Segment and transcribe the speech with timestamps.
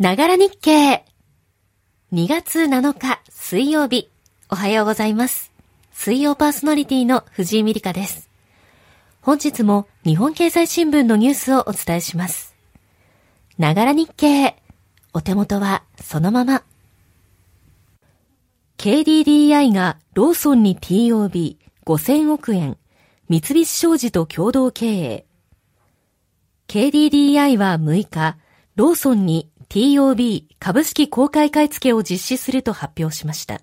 [0.00, 1.04] ながら日経。
[2.10, 4.08] 2月7日水曜日。
[4.48, 5.52] おはようございます。
[5.92, 8.30] 水曜パーソナリティの藤井美里香です。
[9.20, 12.56] 本日も日本経済新聞のニュースをお伝えします。
[13.58, 14.56] ながら日経。
[15.12, 16.62] お手元はそのまま。
[18.78, 22.78] KDDI がローソンに TOB5000 億円、
[23.28, 25.26] 三菱商事と共同経営。
[26.68, 28.38] KDDI は6日、
[28.76, 33.60] ローソンに TOB 株式公開買付けを実施すると発表しました。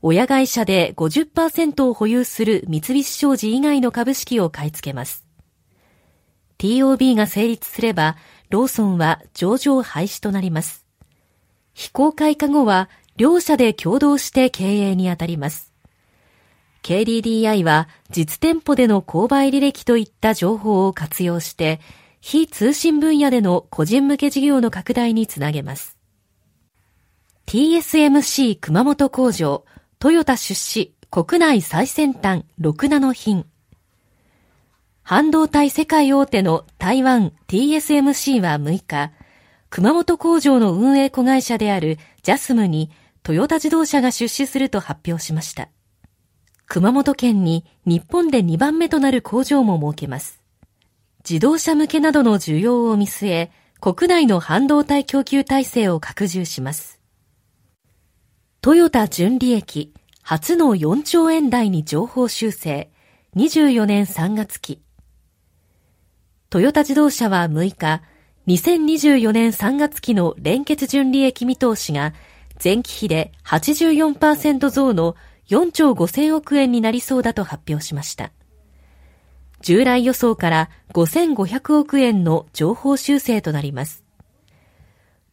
[0.00, 5.26] 親会社で50%を保有する三菱商事以外の株式を買い付けます。
[6.56, 8.16] TOB が成立すれば、
[8.48, 10.86] ローソンは上場廃止となります。
[11.74, 15.74] 非公開化後は、両社で共同して経営に当たります。
[16.82, 21.78] KDDI は実店舗での購買履歴といった情報を活用して、
[22.20, 25.96] 非通信分野での個人向け事業の拡大につなげます。
[27.46, 29.64] TSMC 熊本工場、
[29.98, 33.46] トヨタ出資、国内最先端6ナノ品。
[35.02, 39.12] 半導体世界大手の台湾 TSMC は6日、
[39.70, 42.90] 熊本工場の運営子会社であるジャスムに
[43.22, 45.70] トヨタ自動車が出資すると発表しました。
[46.66, 50.42] 熊本県に日本で2番目となる工場も設けます。
[51.28, 53.50] 自動車向けなどの需要を見据え、
[53.82, 57.00] 国内の半導体供給体制を拡充します。
[58.62, 62.90] トヨタ純利益、初の4兆円台に情報修正、
[63.36, 64.80] 24年3月期。
[66.48, 68.02] トヨタ自動車は6日、
[68.46, 72.14] 2024年3月期の連結純利益見通しが
[72.64, 75.14] 前期比で84%増の
[75.50, 78.32] 4兆5000億円になりそうだと発表しました。
[79.60, 84.04] 従来予想から5500億円の情報修正となります。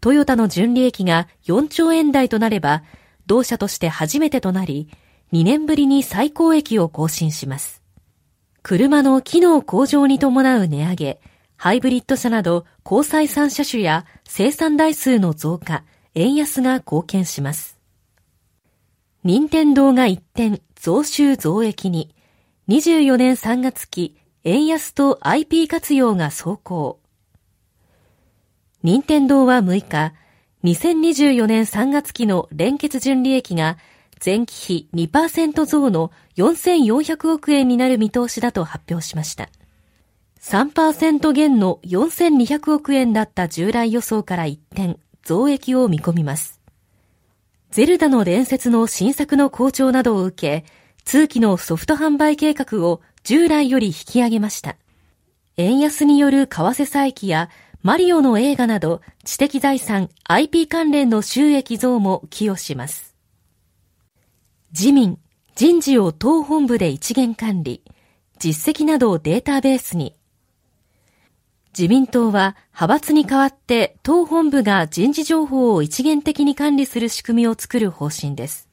[0.00, 2.82] トヨタの純利益が4兆円台となれば、
[3.26, 4.88] 同社として初めてとなり、
[5.32, 7.82] 2年ぶりに最高益を更新します。
[8.62, 11.20] 車の機能向上に伴う値上げ、
[11.56, 15.84] ハイブリッド車など高採算車種や生産台数の増加、
[16.14, 17.78] 円安が貢献します。
[19.22, 22.14] 任天堂が一転、増収増益に、
[22.68, 26.98] 24年3月期、円安と IP 活用が走行。
[28.82, 30.14] 任天堂は6日、
[30.64, 33.76] 2024年3月期の連結純利益が
[34.24, 39.50] 前期比2%増の4400億円になる見通しだと発表しました。
[40.40, 46.60] 3%減の4200億円だった従来予想から一転、増益を見込みます。
[47.70, 50.64] ゼルダの伝説の新作の好調などを受け、
[51.04, 54.76] 通期のソフト販売計画を従来より引き上げました。
[55.56, 57.50] 円安による為替差益や
[57.82, 63.14] マリオの映画など知的財産 IP 関連の収益増も寄与します。
[64.72, 65.18] 自民、
[65.54, 67.82] 人事を党本部で一元管理、
[68.38, 70.16] 実績などをデータベースに。
[71.76, 78.69] 自民党は派閥に代わって党本部が人事情報を一元的に管理する仕組みを作る方針です。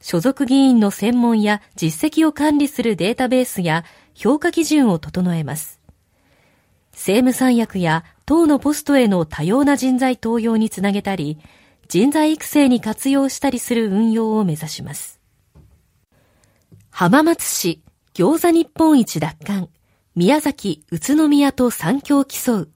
[0.00, 3.84] 所属議員の専門や実績を管理するデータベースや
[4.14, 5.80] 評価基準を整えます。
[6.92, 11.38] 政務三役や党のポストへの多様な人材登用につなげたり、
[11.88, 15.20] 人材育成に活用したりする運用を目指します。
[16.90, 17.82] 浜松市
[18.14, 19.68] 餃子日本一奪還、
[20.14, 22.70] 宮崎、宇都宮と三強競う。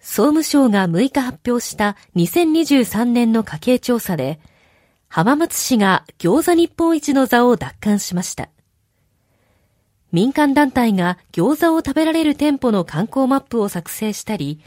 [0.00, 4.40] 総務省が6日発表した2023年の家計調査で、
[5.14, 8.48] 浜松市が餃子日本一の座を奪還しました。
[10.10, 14.58] 民間団体が餃子を食べられる店舗の観光マップを作成したり、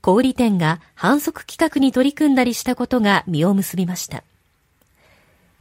[0.00, 4.22] 小売店が反則企画に取り組んだりしたことが実を結びました。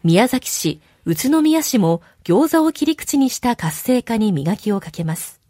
[0.03, 5.41] 宮崎市、宇都宮市も餃子を切り口にした活性化に磨きをかけます。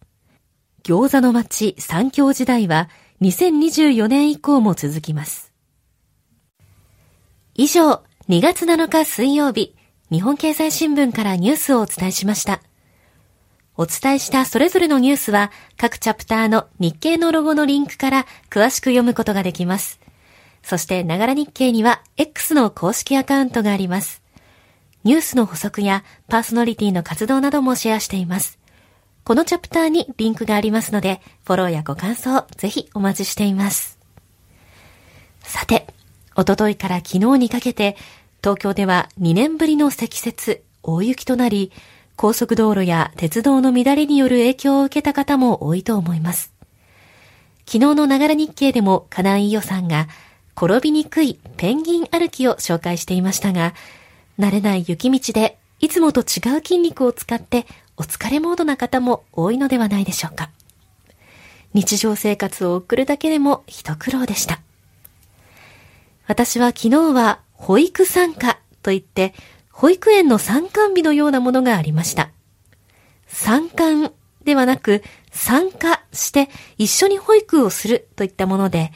[0.84, 2.88] 餃子の街三京時代は
[3.20, 5.52] 2024年以降も続きます。
[7.54, 9.74] 以上、2月7日水曜日、
[10.12, 12.62] 日本経済新聞からニュースをお伝えしました。
[13.78, 20.02] お伝えしたそれぞれのニュースは各チャプターの日経のロゴのリンクから詳しく読むことができます。
[20.62, 24.22] そして、ながら日経には X の公式アカウントがあります。
[25.06, 28.60] ニュースの補足やパーソナリティの活動などもシェアしています。
[29.24, 33.98] このチャプターにリンクがありますので、フォローやご感想、ぜひお待ちしています。
[35.44, 35.88] さて、
[36.40, 37.98] おとといから昨日にかけて、
[38.42, 41.72] 東京では2年ぶりの積雪、大雪となり、
[42.16, 46.54] 高速道路や鉄道の乱れによる影響を受けた方も多いと思います。
[47.66, 50.08] 昨日のながら日経でも金井伊代さんが
[50.56, 53.74] 転びにくいペンギン歩きを紹介していましたが、
[54.40, 56.26] 慣れない雪道でいつもと違う
[56.64, 57.68] 筋肉を使って
[57.98, 60.50] お疲れモードな方も多いのではないでしょうか。
[61.74, 64.62] 日常生活を送るだけでも一苦労でした。
[66.26, 69.34] 私は昨日は保育参加といって、
[69.72, 72.32] 保育園の参観日のようなものがありました。
[73.28, 74.14] 参観
[74.44, 78.92] ではなく参加して一緒に保育をするといったもので、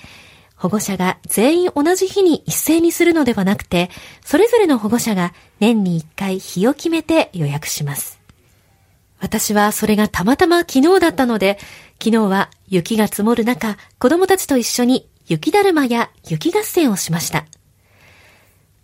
[0.56, 3.90] 保護者が全員同じ日に一斉にするのではなくて、
[4.24, 8.22] それぞれの保護者が年に一回日を決めて予約します。
[9.19, 11.57] 私はそれがたまたま昨日だったので、
[12.00, 17.46] 昨日は雪が積もる中、子供たちと一緒に雪だるまや雪合戦をしました。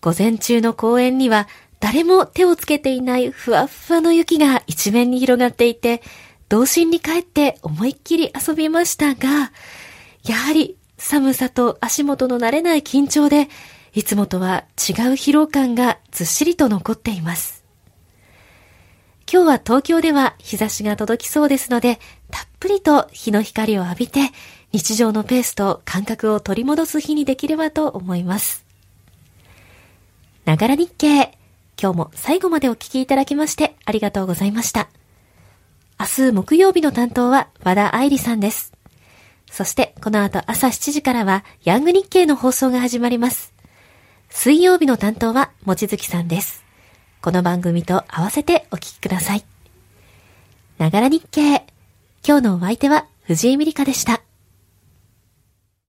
[0.02, 1.48] 午前中の公園には
[1.80, 6.02] 誰も手をつけていないふわふわの雪が一面に広がっていて、
[6.50, 9.52] 童心に帰って思いっきり遊びましたが、
[10.24, 13.48] やはり寒さと足元の慣れない緊張で、
[13.94, 17.64] いつもとは違う疲労感がずっしりと残っています。
[19.32, 22.00] 今日は東京では日差しが届きそうですので、
[22.32, 24.32] たっぷりと日の光を浴びて、
[24.72, 28.67] 日常のペースと感覚を取り戻す日にできればと思います。
[30.48, 31.38] ながら日経。
[31.80, 34.88] 今日も最後までお聞きいただきましてありがとうございました。
[36.00, 38.72] 明日木曜日の担当は和田愛理さんです。
[39.52, 43.54] そしてこの後朝7時からはヤング日経の放送が始まります。
[44.30, 46.64] 水曜日の担当はもちづきさんです。
[47.22, 49.44] この番組と合わせてお聞きください。
[50.78, 51.66] ながら日経。
[52.26, 54.22] 今日のお相手は藤井美里香でした。